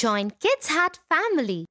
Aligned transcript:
Join 0.00 0.30
Kids 0.30 0.68
Hut 0.70 0.98
family. 1.10 1.66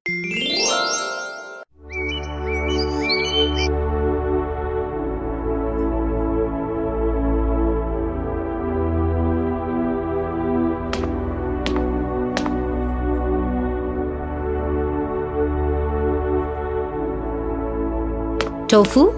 Tofu? 18.68 19.10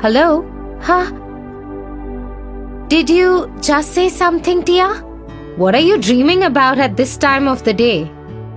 Hello? 0.00 0.44
Huh? 0.80 1.10
Did 2.86 3.10
you 3.10 3.52
just 3.60 3.92
say 3.94 4.08
something, 4.08 4.62
Tia? 4.62 5.09
What 5.60 5.74
are 5.74 5.86
you 5.86 5.98
dreaming 5.98 6.44
about 6.44 6.78
at 6.78 6.96
this 6.96 7.18
time 7.18 7.46
of 7.46 7.64
the 7.64 7.74
day? 7.74 8.10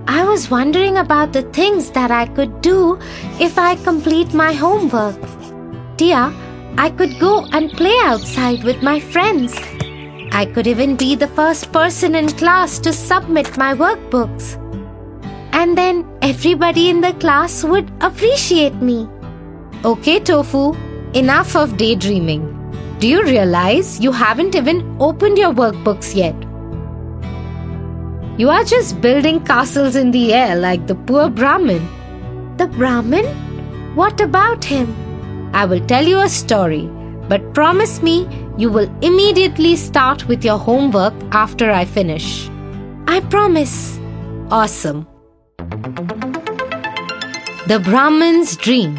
I 0.08 0.24
was 0.24 0.50
wondering 0.50 0.96
about 0.96 1.34
the 1.34 1.42
things 1.56 1.90
that 1.90 2.10
I 2.10 2.24
could 2.24 2.62
do 2.62 2.98
if 3.38 3.58
I 3.58 3.74
complete 3.76 4.32
my 4.32 4.54
homework. 4.54 5.18
Tia, 5.98 6.32
I 6.78 6.88
could 6.88 7.18
go 7.20 7.44
and 7.52 7.70
play 7.72 7.94
outside 8.04 8.64
with 8.64 8.82
my 8.82 9.00
friends. 9.00 9.54
I 10.32 10.46
could 10.46 10.66
even 10.66 10.96
be 10.96 11.14
the 11.14 11.26
first 11.26 11.70
person 11.72 12.14
in 12.14 12.30
class 12.30 12.78
to 12.78 12.94
submit 12.94 13.58
my 13.58 13.74
workbooks. 13.74 14.56
And 15.52 15.76
then 15.76 16.08
everybody 16.22 16.88
in 16.88 17.02
the 17.02 17.12
class 17.24 17.64
would 17.64 17.92
appreciate 18.00 18.76
me. 18.76 19.06
Okay, 19.84 20.20
Tofu, 20.20 20.72
enough 21.12 21.54
of 21.54 21.76
daydreaming. 21.76 22.48
Do 22.98 23.06
you 23.06 23.22
realize 23.24 24.00
you 24.00 24.10
haven't 24.10 24.54
even 24.54 24.96
opened 24.98 25.36
your 25.36 25.52
workbooks 25.52 26.16
yet? 26.16 26.34
You 28.36 28.50
are 28.50 28.64
just 28.64 29.00
building 29.00 29.44
castles 29.44 29.94
in 29.94 30.10
the 30.10 30.34
air 30.34 30.56
like 30.56 30.88
the 30.88 30.96
poor 30.96 31.28
Brahmin. 31.28 31.86
The 32.56 32.66
Brahmin? 32.66 33.26
What 33.94 34.20
about 34.20 34.64
him? 34.64 34.92
I 35.54 35.64
will 35.64 35.86
tell 35.86 36.04
you 36.04 36.18
a 36.18 36.28
story, 36.28 36.88
but 37.28 37.54
promise 37.54 38.02
me 38.02 38.26
you 38.58 38.70
will 38.70 38.90
immediately 39.02 39.76
start 39.76 40.26
with 40.26 40.44
your 40.44 40.58
homework 40.58 41.14
after 41.30 41.70
I 41.70 41.84
finish. 41.84 42.50
I 43.06 43.20
promise. 43.20 44.00
Awesome. 44.50 45.06
The 47.68 47.80
Brahmin's 47.84 48.56
Dream 48.56 48.98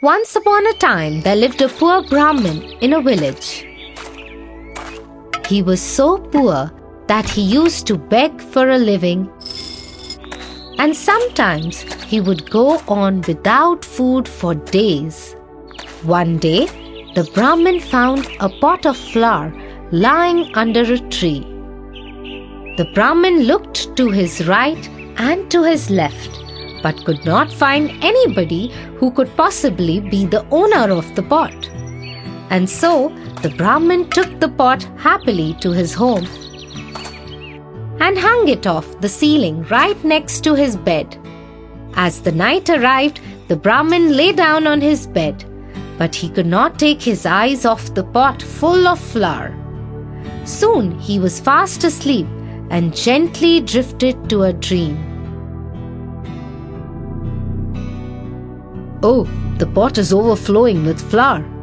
Once 0.00 0.36
upon 0.36 0.64
a 0.68 0.74
time, 0.74 1.22
there 1.22 1.34
lived 1.34 1.60
a 1.60 1.68
poor 1.68 2.04
Brahmin 2.04 2.62
in 2.80 2.92
a 2.92 3.02
village. 3.02 3.65
He 5.48 5.62
was 5.62 5.80
so 5.80 6.18
poor 6.18 6.72
that 7.06 7.28
he 7.28 7.42
used 7.42 7.86
to 7.86 7.96
beg 7.96 8.40
for 8.40 8.70
a 8.70 8.78
living, 8.78 9.30
and 10.78 10.94
sometimes 10.94 11.80
he 12.04 12.20
would 12.20 12.50
go 12.50 12.78
on 12.88 13.20
without 13.22 13.84
food 13.84 14.28
for 14.28 14.54
days. 14.54 15.34
One 16.02 16.38
day, 16.38 16.66
the 17.14 17.30
Brahmin 17.34 17.80
found 17.80 18.28
a 18.40 18.48
pot 18.48 18.86
of 18.86 18.96
flour 18.96 19.52
lying 19.92 20.54
under 20.54 20.82
a 20.82 20.98
tree. 21.10 21.40
The 22.76 22.90
Brahmin 22.94 23.44
looked 23.44 23.96
to 23.96 24.10
his 24.10 24.46
right 24.46 24.88
and 25.18 25.50
to 25.50 25.62
his 25.62 25.88
left 25.90 26.42
but 26.82 27.04
could 27.04 27.24
not 27.24 27.52
find 27.52 27.90
anybody 28.04 28.70
who 28.98 29.10
could 29.10 29.34
possibly 29.36 29.98
be 30.00 30.24
the 30.24 30.46
owner 30.50 30.92
of 30.92 31.14
the 31.16 31.22
pot. 31.22 31.68
And 32.50 32.68
so 32.70 33.08
the 33.42 33.50
Brahmin 33.50 34.08
took 34.10 34.40
the 34.40 34.48
pot 34.48 34.82
happily 34.96 35.54
to 35.60 35.70
his 35.70 35.92
home 35.92 36.26
and 38.00 38.18
hung 38.18 38.48
it 38.48 38.66
off 38.66 39.00
the 39.00 39.08
ceiling 39.08 39.62
right 39.64 40.02
next 40.04 40.42
to 40.44 40.54
his 40.54 40.76
bed. 40.76 41.18
As 41.94 42.22
the 42.22 42.32
night 42.32 42.68
arrived, 42.70 43.20
the 43.48 43.56
Brahmin 43.56 44.16
lay 44.16 44.32
down 44.32 44.66
on 44.66 44.80
his 44.80 45.06
bed, 45.06 45.44
but 45.98 46.14
he 46.14 46.28
could 46.28 46.46
not 46.46 46.78
take 46.78 47.00
his 47.00 47.26
eyes 47.26 47.64
off 47.64 47.94
the 47.94 48.04
pot 48.04 48.42
full 48.42 48.86
of 48.86 48.98
flour. 48.98 49.54
Soon 50.44 50.98
he 50.98 51.18
was 51.18 51.40
fast 51.40 51.84
asleep 51.84 52.26
and 52.70 52.96
gently 52.96 53.60
drifted 53.60 54.28
to 54.28 54.42
a 54.42 54.52
dream. 54.52 54.96
Oh, 59.02 59.24
the 59.58 59.66
pot 59.66 59.98
is 59.98 60.12
overflowing 60.12 60.84
with 60.84 61.00
flour. 61.10 61.55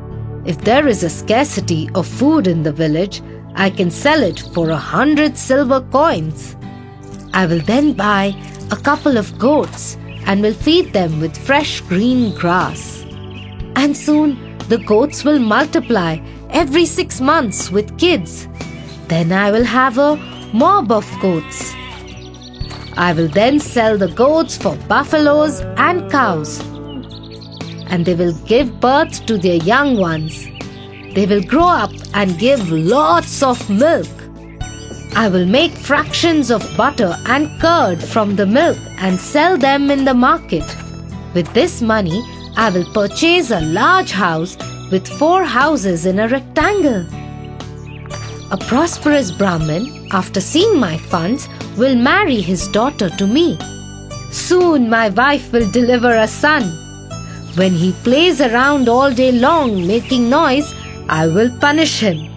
If 0.45 0.59
there 0.61 0.87
is 0.87 1.03
a 1.03 1.09
scarcity 1.09 1.89
of 1.95 2.05
food 2.05 2.47
in 2.47 2.63
the 2.63 2.73
village, 2.73 3.21
I 3.55 3.69
can 3.69 3.89
sell 3.89 4.21
it 4.21 4.39
for 4.53 4.71
a 4.71 4.75
hundred 4.75 5.37
silver 5.37 5.79
coins. 5.79 6.57
I 7.33 7.45
will 7.45 7.61
then 7.61 7.93
buy 7.93 8.35
a 8.69 8.75
couple 8.75 9.17
of 9.17 9.39
goats 9.39 9.95
and 10.25 10.41
will 10.41 10.53
feed 10.53 10.91
them 10.91 11.21
with 11.21 11.37
fresh 11.37 11.79
green 11.81 12.35
grass. 12.35 13.03
And 13.77 13.95
soon 13.95 14.57
the 14.67 14.79
goats 14.79 15.23
will 15.23 15.39
multiply 15.39 16.19
every 16.49 16.85
six 16.85 17.21
months 17.21 17.71
with 17.71 17.97
kids. 17.97 18.47
Then 19.07 19.31
I 19.31 19.49
will 19.49 19.63
have 19.63 19.97
a 19.97 20.17
mob 20.53 20.91
of 20.91 21.09
goats. 21.21 21.73
I 22.97 23.13
will 23.13 23.29
then 23.29 23.59
sell 23.59 23.97
the 23.97 24.09
goats 24.09 24.57
for 24.57 24.75
buffaloes 24.87 25.61
and 25.77 26.11
cows 26.11 26.61
and 27.93 28.07
they 28.07 28.15
will 28.15 28.33
give 28.51 28.79
birth 28.79 29.23
to 29.27 29.37
their 29.37 29.61
young 29.71 29.97
ones. 29.97 30.47
They 31.13 31.27
will 31.27 31.43
grow 31.43 31.67
up 31.67 31.91
and 32.15 32.39
give 32.39 32.71
lots 32.71 33.43
of 33.43 33.69
milk. 33.69 34.09
I 35.15 35.27
will 35.29 35.45
make 35.45 35.73
fractions 35.73 36.49
of 36.49 36.65
butter 36.75 37.15
and 37.27 37.61
curd 37.61 38.03
from 38.03 38.35
the 38.35 38.47
milk 38.47 38.79
and 38.97 39.19
sell 39.19 39.59
them 39.59 39.91
in 39.91 40.05
the 40.05 40.15
market. 40.15 40.65
With 41.35 41.53
this 41.53 41.83
money, 41.83 42.19
I 42.57 42.71
will 42.71 42.91
purchase 42.93 43.51
a 43.51 43.61
large 43.61 44.11
house 44.11 44.57
with 44.91 45.07
four 45.19 45.43
houses 45.43 46.07
in 46.07 46.17
a 46.17 46.27
rectangle. 46.27 47.05
A 48.49 48.57
prosperous 48.57 49.29
Brahmin, 49.29 50.07
after 50.11 50.41
seeing 50.41 50.79
my 50.79 50.97
funds, 50.97 51.47
will 51.77 51.95
marry 51.95 52.41
his 52.41 52.67
daughter 52.69 53.09
to 53.11 53.27
me. 53.27 53.59
Soon 54.31 54.89
my 54.89 55.09
wife 55.09 55.53
will 55.53 55.69
deliver 55.69 56.15
a 56.15 56.27
son 56.27 56.82
when 57.55 57.73
he 57.73 57.91
plays 58.03 58.41
around 58.41 58.89
all 58.89 59.11
day 59.11 59.31
long 59.31 59.85
making 59.85 60.29
noise, 60.29 60.73
I 61.07 61.27
will 61.27 61.51
punish 61.59 61.99
him. 61.99 62.29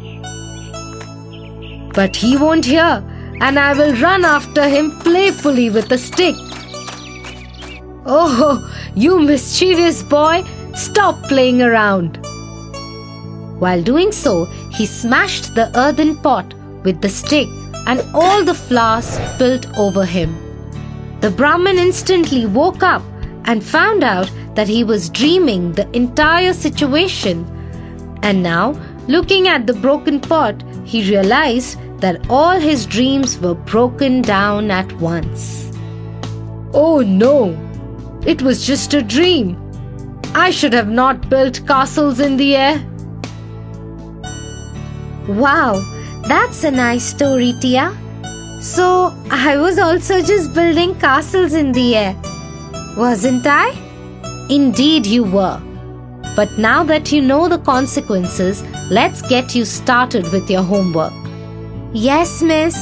But 1.94 2.14
he 2.14 2.36
won't 2.36 2.64
hear, 2.64 3.02
and 3.40 3.58
I 3.58 3.72
will 3.72 3.94
run 3.96 4.24
after 4.24 4.68
him 4.68 4.90
playfully 5.00 5.70
with 5.70 5.90
a 5.92 5.98
stick. 5.98 6.34
Oh, 8.04 8.70
you 8.94 9.18
mischievous 9.18 10.02
boy, 10.02 10.44
stop 10.74 11.22
playing 11.24 11.62
around. 11.62 12.18
While 13.58 13.82
doing 13.82 14.12
so, 14.12 14.44
he 14.70 14.84
smashed 14.84 15.54
the 15.54 15.70
earthen 15.78 16.16
pot 16.16 16.52
with 16.84 17.00
the 17.00 17.08
stick 17.08 17.48
and 17.86 18.02
all 18.14 18.44
the 18.44 18.54
flour 18.54 19.00
spilled 19.00 19.66
over 19.78 20.04
him. 20.04 20.36
The 21.20 21.30
Brahmin 21.30 21.78
instantly 21.78 22.44
woke 22.44 22.82
up 22.82 23.02
and 23.46 23.64
found 23.64 24.04
out 24.04 24.30
that 24.54 24.68
he 24.68 24.84
was 24.84 25.08
dreaming 25.08 25.72
the 25.72 25.88
entire 25.96 26.52
situation. 26.52 27.44
And 28.22 28.42
now, 28.42 28.72
looking 29.08 29.48
at 29.48 29.66
the 29.66 29.74
broken 29.74 30.20
pot, 30.20 30.62
he 30.84 31.08
realized 31.08 31.78
that 32.00 32.28
all 32.28 32.58
his 32.58 32.84
dreams 32.86 33.38
were 33.38 33.54
broken 33.54 34.22
down 34.22 34.70
at 34.70 34.92
once. 34.94 35.70
Oh 36.74 37.00
no! 37.00 37.56
It 38.26 38.42
was 38.42 38.66
just 38.66 38.92
a 38.94 39.02
dream. 39.02 39.62
I 40.34 40.50
should 40.50 40.72
have 40.72 40.90
not 40.90 41.30
built 41.30 41.66
castles 41.66 42.20
in 42.20 42.36
the 42.36 42.56
air. 42.56 42.84
Wow, 45.28 45.80
that's 46.28 46.64
a 46.64 46.70
nice 46.70 47.04
story, 47.04 47.54
Tia. 47.60 47.96
So, 48.60 49.14
I 49.30 49.56
was 49.56 49.78
also 49.78 50.20
just 50.22 50.52
building 50.54 50.94
castles 50.98 51.54
in 51.54 51.72
the 51.72 51.96
air, 51.96 52.16
wasn't 52.96 53.46
I? 53.46 53.70
Indeed, 54.48 55.06
you 55.06 55.22
were. 55.24 55.60
But 56.34 56.58
now 56.58 56.82
that 56.84 57.12
you 57.12 57.20
know 57.20 57.48
the 57.48 57.58
consequences, 57.58 58.62
let's 58.90 59.22
get 59.22 59.54
you 59.54 59.64
started 59.64 60.30
with 60.32 60.50
your 60.50 60.62
homework. 60.62 61.12
Yes, 61.92 62.42
miss. 62.42 62.74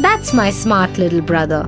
That's 0.00 0.32
my 0.32 0.50
smart 0.50 0.98
little 0.98 1.20
brother. 1.20 1.64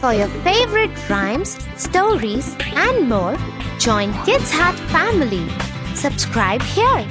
For 0.00 0.12
your 0.12 0.28
favorite 0.44 1.08
rhymes, 1.08 1.56
stories, 1.76 2.54
and 2.74 3.08
more, 3.08 3.38
join 3.78 4.12
Kids 4.24 4.50
Hut 4.52 4.78
family. 4.90 5.48
Subscribe 5.94 6.62
here. 6.62 7.06